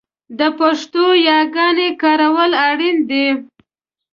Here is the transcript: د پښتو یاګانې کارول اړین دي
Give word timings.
د 0.39 0.41
پښتو 0.59 1.05
یاګانې 1.29 1.89
کارول 2.01 2.51
اړین 2.69 2.97
دي 3.09 3.27